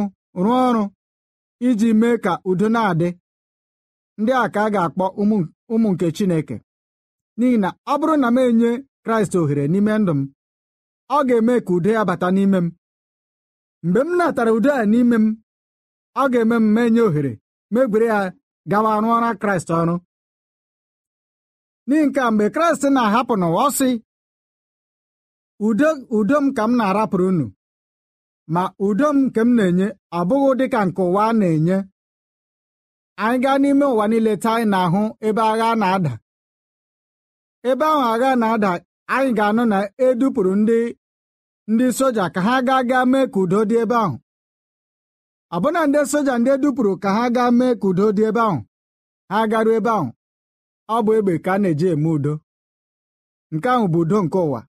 rụọ 0.45 0.57
ọrụ 0.69 0.83
iji 1.69 1.88
mee 2.00 2.17
ka 2.25 2.33
udo 2.50 2.67
na-adị 2.75 3.09
ndị 4.21 4.33
a 4.43 4.45
ka 4.55 4.61
a 4.67 4.71
ga-akpọ 4.75 5.05
ụmụ 5.73 5.88
nke 5.93 6.07
Chineke. 6.17 6.57
N'ihi 7.38 7.57
na 7.62 7.69
ọ 7.93 7.95
bụrụ 8.00 8.14
na 8.23 8.28
m 8.31 8.38
enye 8.49 8.71
Kraịst 9.05 9.35
ohere 9.38 9.64
n'ime 9.73 9.93
ndụ 10.00 10.12
m 10.19 10.21
ọ 11.17 11.19
ga-eme 11.28 11.55
ka 11.67 11.73
udo 11.76 11.90
ya 11.97 12.02
bata 12.09 12.28
n'ime 12.37 12.59
m. 12.64 12.67
Mgbe 13.85 14.00
m 14.07 14.11
natara 14.19 14.50
udo 14.57 14.71
a 14.73 14.83
n'ime 14.93 15.17
m 15.25 15.26
ọ 16.23 16.25
ga-eme 16.33 16.57
m 16.61 16.67
menye 16.75 17.00
ohere 17.09 17.33
megwere 17.73 18.07
ya 18.12 18.19
gawa 18.71 18.93
rụọra 19.02 19.31
Kraịst 19.43 19.69
ọrụ. 19.81 19.95
N'ihi 21.87 22.05
nke 22.07 22.21
a 22.21 22.28
mgbe 22.33 22.47
Kraịst 22.55 22.83
na-ahapụ 22.95 23.35
n'ụwa 23.40 23.62
ọ 23.67 23.71
sị 23.78 23.88
udo 26.19 26.37
m 26.45 26.47
ka 26.57 26.62
m 26.69 26.73
na-arapụrụ 26.78 27.26
unu. 27.33 27.47
Ma 28.55 28.62
udo 28.87 29.09
m 29.12 29.19
nke 29.26 29.40
m 29.47 29.50
na-enye 29.57 29.87
ọ 30.19 30.21
bụghị 30.28 30.52
dịka 30.59 30.81
nke 30.87 31.02
ụwa 31.09 31.25
na-enye. 31.40 31.76
Anyị 33.25 33.38
gaa 33.43 33.59
n'ime 33.62 33.87
ụwa 33.93 34.05
niile 34.11 34.33
taa 34.43 34.55
anyị 34.57 34.67
na-ahụ 34.73 35.02
ebe 35.26 35.43
agha 35.52 35.69
na-ada. 35.81 36.12
Ebe 37.71 37.85
ahụ 37.93 38.02
agha 38.12 38.31
na-ada 38.40 38.71
anyị 39.14 39.31
ga-anụ 39.38 39.62
na 39.73 39.78
edupụrụ 40.07 40.52
ndị 40.61 40.78
ndị 41.73 41.87
soja 41.99 42.25
ka 42.35 42.40
ha 42.47 42.55
gaa 42.69 42.83
gaa 42.90 43.05
mee 43.12 43.26
ka 43.33 43.38
udo 43.43 43.59
dị 43.71 43.76
ebe 43.83 43.97
ahụ. 44.05 44.17
Ọbụna 45.55 45.81
ndị 45.88 46.00
soja 46.11 46.35
ndị 46.38 46.50
edupụrụ 46.57 46.93
ka 47.02 47.09
ha 47.17 47.25
gaa 47.37 47.50
mee 47.59 47.75
ka 47.81 47.87
udo 47.90 48.07
dị 48.17 48.23
ebe 48.31 48.40
ahụ 48.49 48.59
ha 49.31 49.38
garuo 49.50 49.75
ebe 49.78 49.90
ahụ 49.99 50.09
ọ 50.95 50.97
bụ 51.05 51.11
egbe 51.19 51.33
ka 51.45 51.50
a 51.57 51.59
na-eji 51.62 51.87
eme 51.95 52.09
udo. 52.17 52.33
Nke 53.55 53.69
ahụ 53.75 53.85
bụ 53.93 53.99
udo 54.05 54.19
nke 54.25 54.38
ụwa. 54.47 54.61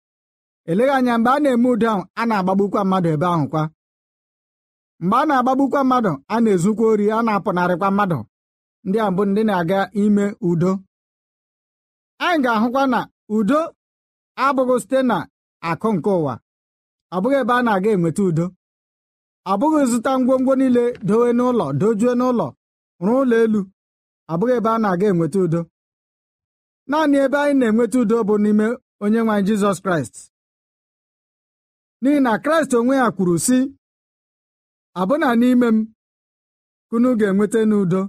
Eleghị 0.72 0.92
anya 0.98 1.14
mgbe 1.18 1.30
a 1.36 1.40
na-eme 1.44 1.68
udo 1.74 1.88
ahụ 1.92 2.02
a 2.20 2.24
na-agbagbukwa 2.30 2.82
mmadụ 2.86 3.10
ebe 3.16 3.26
ahụ 3.34 3.46
kwa. 3.52 3.64
Mgbe 5.04 5.16
a 5.22 5.26
na-agbagbukwa 5.30 5.80
mmadụ 5.84 6.12
a 6.34 6.36
na-ezukwa 6.44 6.86
ori 6.92 7.06
a 7.16 7.18
na-apụnarịkwa 7.26 7.90
mmadụ. 7.92 8.18
Ndị 8.86 8.98
a 9.06 9.08
bụ 9.16 9.24
ndị 9.30 9.42
na-aga 9.50 9.80
ime 10.02 10.26
udo. 10.50 10.72
Anyị 12.26 12.40
ga-ahụkwa 12.44 12.84
na 12.94 13.00
udo 13.38 13.60
abụghị 14.46 14.76
site 14.82 15.00
na 15.10 15.18
akụ 15.70 15.90
nke 15.96 16.10
ụwa. 16.20 16.34
Ọ 17.16 17.18
bụghị 17.22 17.38
ebe 17.42 17.54
a 17.54 17.62
na-aga 17.66 17.90
enweta 17.96 18.24
udo. 18.30 18.46
Ọ 19.52 19.54
bụghị 19.60 19.82
zụta 19.92 20.12
ngwongwo 20.20 20.54
niile 20.60 20.84
dowe 21.08 21.30
n'ụlọ 21.38 21.66
dojue 21.80 22.12
n'ụlọ 22.20 22.48
rụọ 23.06 23.18
ụlọ 23.24 23.36
elu. 23.44 23.62
Ọ 24.32 24.34
bụghị 24.40 24.54
ebe 24.60 24.70
a 24.70 24.78
na-aga 24.84 25.06
enweta 25.12 25.40
udo. 25.46 25.62
Naanị 26.90 27.18
ebe 27.26 27.38
anyị 27.44 27.56
na-enweta 27.60 27.98
udo 28.04 28.18
bụ 28.28 28.34
n'ime 28.44 28.66
onye 29.04 29.20
nwe 29.24 29.34
anyị 29.36 29.46
Jizọs 29.48 29.80
Kraịst. 29.84 30.16
N'ihi 32.02 32.20
na 32.26 32.32
Kraịst 32.44 32.74
onwe 32.80 32.96
ya 33.02 33.08
kwuru 33.16 33.36
sị 33.46 33.58
ọbụna 35.02 35.28
n'ime 35.42 35.68
m 35.76 35.78
kunu 36.90 37.10
ga-enweta 37.20 37.60
n'udo. 37.70 38.02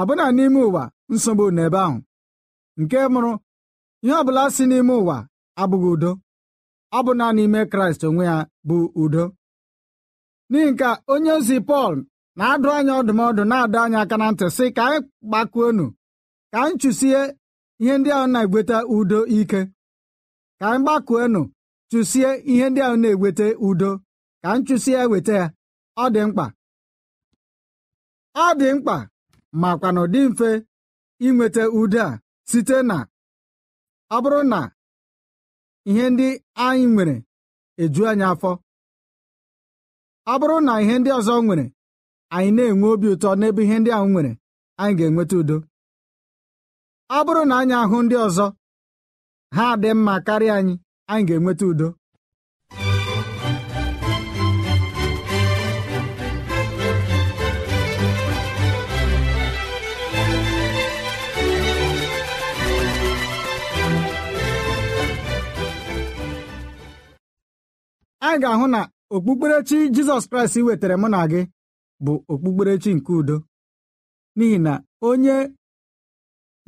Ọbụna 0.00 0.24
n'ime 0.36 0.60
ụwa 0.68 0.82
nsogbu 1.12 1.44
n'ebe 1.56 1.78
ahụ. 1.86 1.98
Nke 2.80 2.96
mụrụ 3.12 3.32
ihe 4.04 4.14
ọbụla 4.20 4.42
si 4.54 4.64
n'ime 4.70 4.92
ụwa 5.00 5.16
abụghị 5.60 5.88
udo. 5.94 6.10
Ọ 6.96 6.98
bụ 7.04 7.12
naanị 7.18 7.42
ime 7.48 7.60
Kraịst 7.72 8.02
onwe 8.08 8.24
ya 8.30 8.36
bụ 8.68 8.76
udo. 9.02 9.24
N'ihi 10.50 10.70
nke 10.72 10.88
onye 11.12 11.30
ozi 11.38 11.56
Pọl 11.68 11.94
na-adụ 12.38 12.68
anyị 12.76 12.92
ọdụmọdụ 13.00 13.42
na-adọ 13.50 13.78
anyị 13.84 13.96
aka 14.02 14.16
na 14.20 14.26
ntị 14.32 14.46
sị 14.56 14.64
ka 14.76 14.82
anyị 14.88 15.00
gbakuonu 15.28 15.86
ka 16.52 16.58
anyị 16.64 16.76
chụsie 16.80 17.20
ihe 17.82 17.94
ndị 17.98 18.10
ahụ 18.16 18.26
na-egweta 18.32 18.76
udo 18.96 19.18
ike. 19.38 19.60
Ka 20.58 20.64
anyị 20.72 20.82
gbakuonu 20.84 21.40
chụsie 21.90 22.28
ihe 22.50 22.66
ndị 22.70 22.80
ahụ 22.86 22.96
na-eweta 23.02 23.46
udo. 23.68 23.90
Ka 24.42 24.46
anyị 24.52 24.64
chụsie 24.66 24.96
eweta 25.04 25.32
ya. 25.40 25.46
Ọ 26.02 26.04
dị 26.14 26.20
mkpa. 26.28 26.44
Ọ 28.44 28.46
dị 28.60 28.68
mkpa 28.76 28.96
makwana 29.60 30.02
dị 30.12 30.20
mfe 30.30 30.50
inweta 31.26 31.62
udo 31.80 31.98
a 32.08 32.20
site 32.48 32.76
na 32.88 32.96
ọ 34.14 34.16
bụrụ 34.22 34.40
na 34.52 34.58
ihe 35.90 36.04
ndị 36.12 36.28
anyị 36.64 36.84
nwere 36.94 37.14
eju 37.82 38.02
anyị 38.10 38.24
afọ. 38.32 38.50
Ọ 40.32 40.34
bụrụ 40.40 40.56
na 40.66 40.72
ihe 40.82 40.94
ndị 40.98 41.10
ọzọ 41.18 41.34
nwere 41.44 41.64
anyị 42.34 42.50
na-enwe 42.56 42.86
obi 42.94 43.06
ụtọ 43.14 43.28
n'ebe 43.40 43.60
ihe 43.66 43.76
ndị 43.80 43.90
ahụ 43.96 44.06
nwere 44.12 44.32
anyị 44.80 44.94
ga-enweta 44.98 45.36
udo. 45.42 45.56
Ọ 47.16 47.18
bụrụ 47.26 47.42
na 47.48 47.54
anyị 47.60 47.74
ahụ 47.82 47.96
ndị 48.04 48.16
ọzọ 48.26 48.46
ha 49.56 49.64
dị 49.82 49.90
mma 49.96 50.14
karịa 50.26 50.54
anyị. 50.58 50.74
Anyị 51.12 51.24
ga-enweta 51.28 51.64
udo. 51.72 51.88
Anyị 68.26 68.38
ga-ahụ 68.42 68.66
na 68.74 68.80
okpukperechi 69.14 69.78
Jizọs 69.94 70.24
Kraịst 70.30 70.56
wetara 70.66 70.96
mụ 71.02 71.08
na 71.14 71.20
gị 71.30 71.40
bụ 72.04 72.12
okpukperechi 72.32 72.90
nke 72.96 73.12
udo. 73.20 73.36
N'ihi 74.36 74.58
na 74.66 74.72
onye 75.08 75.36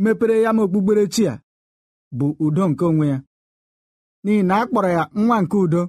mepere 0.03 0.35
ya 0.45 0.51
ma 0.57 0.63
okpukperechi 0.67 1.23
a 1.33 1.35
bụ 2.19 2.27
udo 2.47 2.63
nke 2.71 2.85
onwe 2.91 3.07
ya. 3.13 3.19
N'ihi 4.29 4.43
na 4.49 4.55
a 4.63 4.67
kpọrọ 4.69 4.89
ya 4.97 5.03
nwa 5.25 5.37
nke 5.43 5.57
udo. 5.65 5.83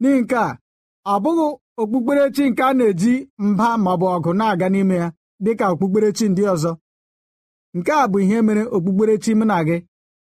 N'ihi 0.00 0.20
nke 0.22 0.36
a 0.36 0.58
ọ 1.12 1.14
bụghị 1.22 1.46
okpukperechi 1.80 2.44
nke 2.50 2.62
a 2.62 2.70
na-eji 2.78 3.12
mba 3.48 3.66
maọbụ 3.84 4.06
ọgụ 4.16 4.30
na-aga 4.38 4.66
n'ime 4.72 4.94
ya 5.02 5.08
dịka 5.44 5.64
okpukperechi 5.72 6.24
ndị 6.30 6.42
ọzọ. 6.54 6.72
Nke 7.76 7.92
a 7.92 8.04
bụ 8.10 8.18
ihe 8.24 8.38
mere 8.46 8.62
okpukperechi 8.76 9.30
mụ 9.38 9.44
na 9.50 9.56
gị 9.66 9.76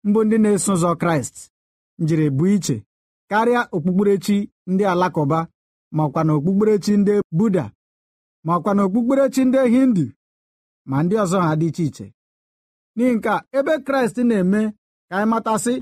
mbụ 0.06 0.20
ndị 0.24 0.36
na-eso 0.42 0.72
ụzọ 0.76 0.90
Kraịst 1.00 1.36
njiri 2.02 2.26
bụ 2.36 2.44
iche 2.54 2.76
karịa 3.30 3.62
okpukperechi 3.74 4.36
ndị 4.70 4.84
alakụba 4.92 5.38
makwa 5.96 6.20
na 6.26 6.32
okpukperechi 6.36 6.92
ndị 7.00 7.14
buda 7.38 7.64
makwa 8.46 8.70
na 8.76 8.82
okpukperechi 8.86 9.42
ndị 9.46 9.58
hindu 9.74 10.04
ma 10.88 10.96
ndị 11.04 11.14
ọzọ 11.24 11.38
ha 11.46 11.50
dị 11.60 11.66
iche 11.70 11.84
iche. 11.88 12.06
N'ihi 12.96 13.14
nke 13.16 13.32
ebe 13.58 13.72
kraịst 13.86 14.16
na-eme 14.28 14.60
ka 15.08 15.14
anyị 15.16 15.28
matasị 15.32 15.74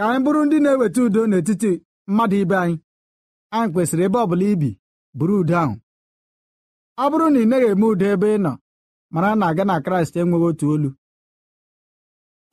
ka 0.00 0.06
anyị 0.08 0.22
bụrụ 0.24 0.40
ndị 0.46 0.56
na-eweta 0.64 1.00
udo 1.06 1.20
n'etiti 1.30 1.70
mmadụ 2.08 2.36
ibe 2.42 2.56
anyị. 2.62 2.76
Anyị 3.54 3.68
kwesịrị 3.72 4.02
ebe 4.06 4.18
ọbụla 4.24 4.44
ibi 4.52 4.70
bụrụ 5.18 5.34
udo 5.42 5.54
ahụ. 5.62 5.74
Ọ 7.02 7.04
bụrụ 7.10 7.26
na 7.32 7.38
ị 7.42 7.46
naghị 7.50 7.66
eme 7.72 7.86
udo 7.92 8.06
ebe 8.14 8.26
ị 8.36 8.38
nọ 8.44 8.52
mara 9.12 9.30
na 9.38 9.44
aga 9.50 9.64
na 9.68 9.74
kraịst 9.84 10.14
enweghị 10.20 10.46
otu 10.50 10.64
olu. 10.74 10.90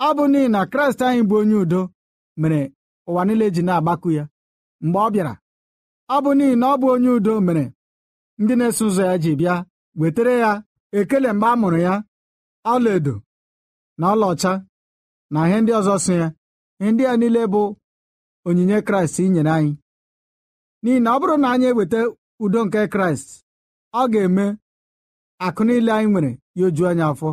Ọ 0.07 0.09
bụ 0.17 0.23
n'ihi 0.31 0.49
na 0.53 0.61
kraịst 0.71 0.99
anyị 1.05 1.21
bụ 1.29 1.35
onye 1.41 1.55
udo 1.63 1.81
mere 2.41 2.59
ụwa 3.09 3.21
niile 3.25 3.45
ji 3.55 3.61
na-agbakụ 3.67 4.09
ya. 4.17 4.23
Mgbe 4.83 4.99
ọ 5.05 5.09
bịara 5.13 5.33
ọ 6.15 6.17
bụ 6.23 6.29
n'ihi 6.37 6.55
na 6.61 6.65
ọ 6.73 6.75
bụ 6.81 6.87
onye 6.95 7.09
udo 7.17 7.33
mere 7.47 7.63
ndị 8.41 8.53
na-eso 8.59 8.83
ụzọ 8.89 9.03
ya 9.09 9.15
ji 9.23 9.31
bịa 9.39 9.55
wetara 9.99 10.33
ya 10.43 10.51
ekele 10.97 11.29
mgbe 11.33 11.47
a 11.47 11.55
mụrụ 11.61 11.77
ya 11.87 11.93
ọlaedo 12.73 13.13
na 13.99 14.05
ọlaọcha 14.13 14.51
na 15.33 15.39
ihe 15.47 15.57
ndị 15.61 15.71
ọzọ 15.79 15.95
so 16.05 16.13
ya. 16.21 16.27
Ndị 16.79 17.03
a 17.11 17.17
niile 17.19 17.41
bụ 17.53 17.61
onyinye 18.47 18.77
kraịst 18.87 19.19
nyere 19.33 19.51
anyị. 19.57 19.71
N'ihi 20.83 20.99
na 21.03 21.09
ọ 21.15 21.19
bụrụ 21.21 21.35
na 21.41 21.47
anyị 21.53 21.65
eweta 21.71 21.99
udo 22.43 22.59
nke 22.65 22.79
kraịst 22.93 23.29
ọ 23.99 24.01
ga-eme 24.11 24.45
akụ 25.45 25.61
niile 25.67 25.91
anyị 25.95 26.07
nwere 26.11 26.31
ya 26.57 26.65
oju 26.67 26.83
anyị 26.89 27.03
afọ. 27.09 27.29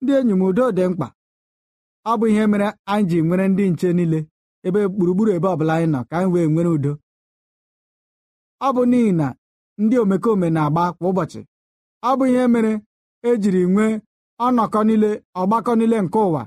Ndị 0.00 0.12
enyi 0.18 0.32
m 0.38 0.42
udo 0.48 0.64
dị 0.76 0.84
mkpa. 0.90 1.06
Ọ 2.10 2.12
bụ 2.18 2.24
ihe 2.32 2.44
mere 2.52 2.68
anyị 2.92 3.04
ji 3.10 3.18
nwere 3.26 3.44
ndị 3.48 3.64
nche 3.70 3.88
niile 3.96 4.18
ebe 4.66 4.80
gburugburu 4.94 5.30
ebe 5.36 5.48
ọbụla 5.54 5.72
anyị 5.76 5.88
nọ 5.92 6.00
ka 6.08 6.14
anyị 6.18 6.30
wee 6.34 6.46
nwere 6.52 6.68
udo. 6.76 6.92
Ọ 8.66 8.68
bụ 8.74 8.82
n'ihi 8.90 9.12
na 9.20 9.26
ndị 9.82 9.96
omekome 10.02 10.46
na-agba 10.54 10.84
kwa 10.96 11.06
ụbọchị. 11.10 11.40
Ọ 12.08 12.10
bụ 12.18 12.24
ihe 12.30 12.44
mere 12.52 12.72
ejiri 13.28 13.62
nwee 13.72 13.92
ọnọkọ 14.44 14.78
niile 14.88 15.10
ọgbakọ 15.40 15.72
niile 15.78 15.98
nke 16.04 16.18
ụwa. 16.28 16.42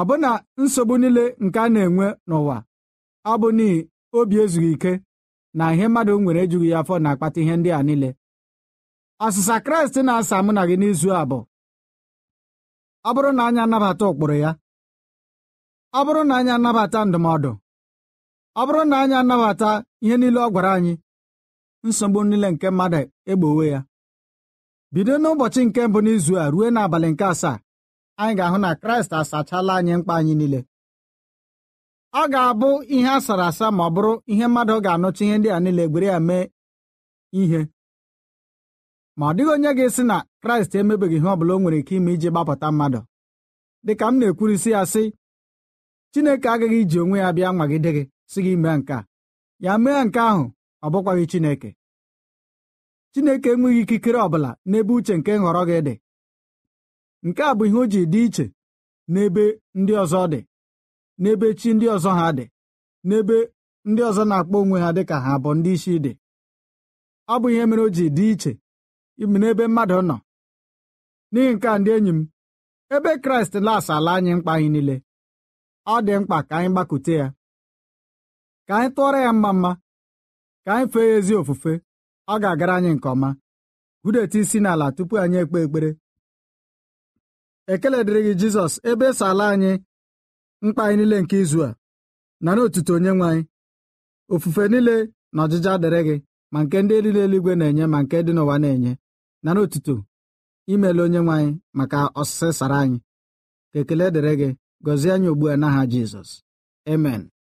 Ọbụna 0.00 0.30
nsogbu 0.60 0.94
niile 1.00 1.24
nke 1.44 1.58
a 1.64 1.68
na-enwe 1.74 2.06
n'ụwa. 2.28 2.56
Ọ 3.30 3.32
bụ 3.40 3.48
n'ihi 3.56 3.78
obi 4.18 4.36
ezughị 4.44 4.70
ike 4.74 4.92
na 5.58 5.64
ihe 5.74 5.86
mmadụ 5.88 6.12
nwere 6.22 6.40
ejughị 6.44 6.68
ya 6.72 6.78
afọ 6.82 6.94
na-akpata 7.02 7.38
ihe 7.42 7.54
ndị 7.58 7.70
a 7.78 7.80
niile. 7.86 8.10
Ọsịsa 9.24 9.56
kraịst 9.64 9.96
na-asa 10.06 10.36
mụ 10.44 10.52
na 10.56 10.62
gị 10.68 10.76
n'izu 10.80 11.08
a 11.20 11.22
bụ 11.30 11.38
ọ 13.08 13.10
bụrụ 13.14 13.30
na 13.36 13.42
anyị 13.48 13.60
anabata 13.64 14.04
ụkpụrụ 14.10 14.34
ya 14.44 14.50
ọ 15.98 16.00
bụrụ 16.06 16.22
na 16.28 16.34
anyị 16.38 16.50
anabata 16.56 16.98
ndụmọdụ 17.06 17.50
ọ 18.60 18.62
bụrụ 18.66 18.82
na 18.90 18.96
anyị 19.02 19.14
anabata 19.22 19.70
ihe 20.04 20.16
niile 20.20 20.40
ọ 20.46 20.48
gwara 20.52 20.70
anyị 20.76 20.92
nsogbu 21.86 22.18
niile 22.28 22.48
nke 22.52 22.68
mmadụ 22.70 23.00
egbowe 23.30 23.64
ya. 23.72 23.80
Bido 24.92 25.14
n'ụbọchị 25.22 25.60
nke 25.66 25.80
mbụ 25.88 25.98
n'izu 26.04 26.32
a 26.42 26.50
ruo 26.52 26.66
n'abalị 26.74 27.08
nke 27.12 27.24
asaa. 27.32 27.56
Anyị 28.20 28.34
ga-ahụ 28.38 28.58
na 28.64 28.70
kraịst 28.80 29.12
asachala 29.18 29.72
anyị 29.78 29.92
mkpa 29.98 30.12
anyị 30.18 30.34
niile. 30.38 30.60
Ọ 32.20 32.22
ga-abụ 32.32 32.68
ihe 32.94 33.08
a 33.16 33.20
sara 33.26 33.46
asa 33.50 33.66
ma 33.76 33.82
ọ 33.88 33.90
bụrụ 33.94 34.12
ihe 34.32 34.46
mmadụ 34.48 34.74
ga-anụcha 34.84 35.22
ihe 35.24 35.36
ndị 35.38 35.48
a 35.56 35.58
niile 35.64 35.84
gwere 35.92 36.06
ya 36.12 36.18
mee 36.28 36.44
ihe. 37.40 37.60
Ma 39.18 39.24
ọ 39.30 39.34
dịghị 39.36 39.50
onye 39.54 39.70
ga-esi 39.78 40.02
na 40.10 40.16
kraịst 40.42 40.72
emebeghị 40.78 41.16
ihe 41.18 41.28
ọ 41.32 41.36
bụla 41.38 41.52
o 41.54 41.58
nwere 41.60 41.78
ike 41.80 41.94
ime 41.98 42.10
iji 42.14 42.28
gbapụta 42.30 42.68
mmadụ. 42.72 43.00
Dịka 43.86 44.06
m 44.10 44.14
na-ekwurisi 44.18 44.70
ya 44.74 44.82
sị 44.92 45.04
Chineke 46.12 46.48
agaghị 46.54 46.78
iji 46.82 46.98
onwe 47.02 47.18
ya 47.22 47.28
bịa 47.36 47.50
nwagide 47.56 47.90
gị 47.96 48.02
si 48.30 48.38
gị 48.44 48.52
mee 48.62 48.76
nke 48.78 48.92
a. 48.98 49.06
Ya 49.64 49.72
mee 49.84 50.00
nke 50.06 50.20
ahụ 50.30 50.44
ọ 50.84 50.86
bụkwaghị 50.92 51.24
Chineke. 51.30 51.70
Chineke 53.12 53.48
enweghị 53.54 53.80
ikikere 53.84 54.18
ọ 54.18 54.28
bụla 54.32 54.50
n'ebe 54.70 54.92
uche 54.96 55.14
nke 55.18 55.32
nhọrọ 55.40 55.62
gị 55.68 55.78
dị. 55.86 55.94
Nke 57.26 57.42
a 57.42 57.52
bụ 57.58 57.64
ihe 57.68 57.78
o 57.82 57.86
ji 57.92 58.00
dị 58.12 58.20
iche 58.26 58.44
n'ebe 59.12 59.44
ndị 59.80 59.92
ọzọ 60.02 60.20
dị 60.32 60.40
n'ebe 61.22 61.46
chi 61.58 61.68
ndị 61.74 61.86
ọzọ 61.94 62.10
ha 62.18 62.26
dị 62.38 62.44
n'ebe 63.08 63.36
ndị 63.88 64.00
ọzọ 64.08 64.22
na-akpọ 64.30 64.56
onwe 64.62 64.78
ha 64.84 64.90
dịka 64.96 65.16
ha 65.24 65.32
bụ 65.42 65.50
ndị 65.58 65.70
isi 65.76 65.94
dị. 66.04 66.12
Ọ 67.32 67.34
bụ 67.40 67.46
ihe 67.54 67.64
mere 67.68 67.82
o 67.82 67.88
ji 67.96 68.04
dị 68.16 68.24
iche 68.32 68.52
ime 69.22 69.36
n'ebe 69.40 69.64
mmadụ 69.68 69.96
nọ. 70.08 70.16
N'ihi 71.32 71.50
nke 71.54 71.66
a 71.68 71.76
ndị 71.80 71.90
enyi 71.96 72.12
m 72.18 72.20
ebe 72.94 73.10
Kraịst 73.22 73.54
lasala 73.66 74.10
anyị 74.16 74.32
mkpa 74.38 74.52
anyị 74.56 74.68
niile 74.74 74.96
ọ 75.92 75.96
dị 76.06 76.12
mkpa 76.20 76.36
ka 76.48 76.54
anyị 76.58 76.70
gbakute 76.72 77.12
ya 77.20 77.26
ka 78.66 78.72
anyị 78.78 78.90
tụọrọ 78.96 79.18
ya 79.26 79.32
mma 79.34 79.50
mma 79.56 79.70
ka 80.64 80.70
anyị 80.76 80.86
fee 80.92 81.06
ya 81.10 81.16
ezi 81.18 81.34
ofufe 81.40 81.72
ọ 82.32 82.34
ga-agara 82.42 82.74
anyị 82.78 82.90
nke 82.96 83.08
ọma. 83.14 83.28
Hụdeta 84.02 84.38
isi 84.42 84.58
n'ala 84.64 84.86
tupu 84.96 85.14
anyị 85.22 85.36
ekpe 85.42 85.58
ekpere. 85.64 85.90
Ekele 87.72 87.98
dịrị 88.06 88.20
gị 88.26 88.32
Jizọs 88.40 88.74
ebe 88.90 89.06
esala 89.12 89.44
anyị 89.52 89.72
mkpa 90.64 90.82
anyị 90.86 90.96
niile 90.98 91.16
nke 91.22 91.36
izu 91.44 91.58
a 91.68 91.76
nara 92.44 92.60
otuto 92.66 92.92
onye 92.96 93.12
nwe 93.16 93.26
anyị. 93.30 93.42
Ofufe 94.32 94.64
niile 94.72 94.96
na 95.34 95.40
ọjịja 95.46 95.72
dịrị 95.82 96.00
gị 96.08 96.16
ma 96.52 96.58
nke 96.64 96.76
ndị 96.82 96.94
elu 96.98 97.10
eluigwe 97.24 97.52
na-enye 97.58 97.84
ma 97.92 97.98
nke 98.02 98.16
dị 98.26 98.32
n'ụwa 98.34 98.56
na-enye 98.62 98.92
nara 99.44 99.60
otuto 99.64 99.94
imeela 100.72 101.00
onye 101.06 101.20
nwe 101.24 101.34
anyị 101.38 101.52
maka 101.78 101.98
ọsịsị 102.20 102.48
sara 102.58 102.76
anyị. 102.82 102.98
Ka 103.72 103.78
ekele 103.82 104.06
dịrị 104.14 104.32
gị 104.40 104.48
gọzie 104.84 105.10
anyị 105.14 105.28
ugbu 105.32 105.46
a 105.52 105.56
n'aha 105.60 105.82
jizọs. 105.92 106.30
Amen. 106.92 107.22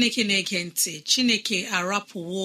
chineke 0.00 0.24
na-ege 0.24 0.64
ntị 0.64 0.92
chineke 1.10 1.58
arapụwo 1.76 2.44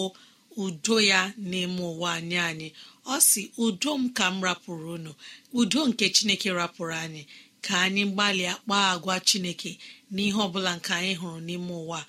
udo 0.64 0.96
ya 1.12 1.22
n'ime 1.50 1.80
ụwa 1.92 2.10
anyị 2.18 2.38
anyị. 2.50 2.68
Ọ 3.06 3.16
si 3.30 3.42
udo 3.66 3.92
m 4.02 4.10
ka 4.18 4.26
m 4.34 4.38
rapụrụ 4.46 4.90
unu 4.96 5.12
udo 5.60 5.80
nke 5.90 6.06
chineke 6.16 6.50
rapụrụ 6.60 6.94
anyị. 7.04 7.22
Ka 7.66 7.74
anyị 7.86 8.04
gbalịa 8.14 8.54
kpaa 8.64 8.88
agwa 8.94 9.16
chineke 9.28 9.72
n'ihe 10.14 10.36
ọbụla 10.46 10.72
nke 10.78 10.92
anyị 11.00 11.14
hụrụ 11.22 11.40
n'ime 11.48 11.72
ụwa. 11.82 12.00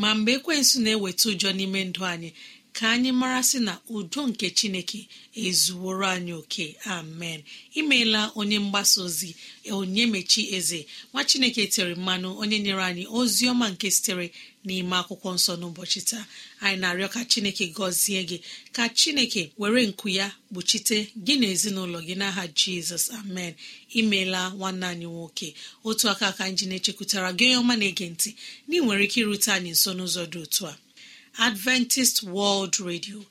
Ma 0.00 0.08
mgbe 0.16 0.32
ekwensu 0.38 0.76
na-eweta 0.84 1.24
ụjọ 1.32 1.48
n'ime 1.56 1.80
ndụ 1.88 2.02
anyị 2.12 2.30
ka 2.76 2.86
anyị 2.94 3.10
mara 3.20 3.40
sị 3.42 3.58
na 3.66 3.74
udo 3.96 4.20
nke 4.30 4.46
chineke 4.58 5.00
ezuworo 5.46 6.06
anyị 6.14 6.32
oke. 6.40 6.66
Amen. 6.84 7.40
Imeela 7.74 8.20
onye 8.40 8.58
mgbasa 8.64 8.98
ozi 9.06 9.30
onye 9.78 10.04
mechi 10.06 10.42
eze. 10.56 10.80
Nwa 11.12 11.22
chineke 11.24 11.66
tere 11.74 11.94
mmanụ 11.94 12.28
onye 12.42 12.58
nyere 12.64 12.82
anyị 12.88 13.04
ozi 13.18 13.44
ọma 13.52 13.66
nke 13.72 13.86
sitere 13.96 14.26
n'ime 14.66 14.96
akwụkwọ 15.00 15.30
nsọ 15.36 15.52
n'ụbọchị 15.60 16.00
taa. 16.10 16.24
Anyị 16.64 16.76
na-arịọ 16.80 17.08
ka 17.14 17.20
chineke 17.30 17.64
gọzie 17.76 18.20
gị 18.28 18.38
ka 18.76 18.84
chineke 18.98 19.42
were 19.60 19.82
nku 19.90 20.06
ya 20.18 20.26
kpuchite 20.50 20.98
gị 21.24 21.34
na 21.40 21.46
ezinụlọ 21.54 21.98
gị 22.06 22.14
n'aha 22.20 22.44
jizọs. 22.58 23.04
Amen. 23.18 23.52
Imeela 24.00 24.40
nwanne 24.56 24.86
anyị 24.92 25.06
nwoke. 25.12 25.48
Otu 25.88 26.04
aka 26.12 26.28
ka 26.36 26.42
anyị 26.44 26.56
ji 26.58 26.64
na-echekwutara 26.70 27.30
gị 27.38 27.44
onye 27.46 27.56
ọma 27.62 27.74
na-ege 27.80 28.06
ntị 28.14 28.30
na 28.68 28.72
ị 28.76 28.80
nwere 28.84 29.02
ike 29.06 29.18
irute 29.22 29.48
anyị 29.56 29.70
nso 29.76 29.90
n'ụzọ 29.96 30.22
dị 30.32 30.38
otu 30.46 30.62
a. 30.66 30.74
adventist 31.38 32.22
world 32.22 32.78
radio 32.80 33.24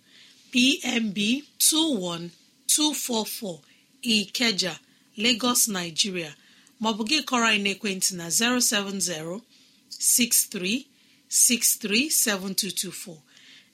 pmb 0.52 1.18
21244 1.60 3.60
ikeja 4.02 4.80
lagos 5.18 5.68
nigeria. 5.68 6.36
Maọbụ 6.82 7.04
gị 7.10 7.18
kọrọ 7.30 7.46
anyị 7.52 7.62
n'ekwentị 7.63 8.12
na 8.20 8.26
070 8.30 9.41
6363 9.89 10.86
7224 11.30 13.18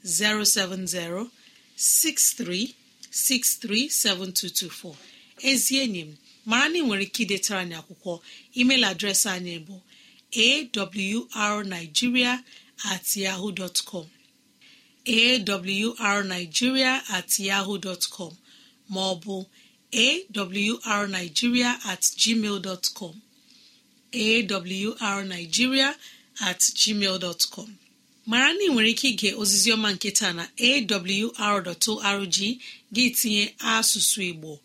070 0.03 1.29
6363 1.77 3.89
7224 3.89 4.95
ezi 5.49 5.73
enyi 5.83 6.01
m 6.01 6.11
mara 6.45 6.69
na 6.69 6.77
ị 6.79 6.81
nwere 6.85 7.03
ike 7.07 7.21
idetara 7.23 7.59
anyị 7.63 7.75
akwụkwọ. 7.81 8.13
Email 8.59 8.83
adreesị 8.91 9.27
anyị 9.37 9.55
bụ 9.67 9.75
awrnigeria 11.43 12.33
at 12.91 13.05
yahoo 13.23 13.51
dot 13.51 13.77
com. 13.85 14.05
Awrnigeria 15.05 17.01
at 17.09 17.39
yahoo 17.39 17.77
dot 17.77 18.07
com 18.09 18.33
ma 18.89 19.01
ọ 19.13 19.21
bụ 19.23 19.45
awrnigeria 19.93 21.79
at 21.85 22.01
gmail 22.01 22.61
dot 22.61 22.87
com. 22.93 23.21
Awrnigeria 24.13 25.95
at 26.41 26.59
gmail 26.59 27.19
dot 27.19 27.45
com. 27.51 27.77
Mara 28.25 28.53
na 28.53 28.59
ị 28.63 28.69
nwere 28.69 28.89
ike 28.89 29.09
ige 29.09 29.33
oziziọma 29.35 29.93
nke 29.93 30.11
taa 30.11 30.33
na 30.33 30.47
awr.org 30.59 32.37
gị 32.93 33.09
tinye 33.17 33.55
asụsụ 33.59 34.21
igbo. 34.29 34.59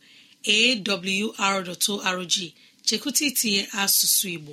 Awr.org 0.46 2.34
chekwụta 2.86 3.24
itinye 3.24 3.62
asụsụ 3.72 4.28
igbo. 4.36 4.52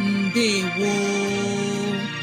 mbe 0.00 0.48
woo 0.78 2.19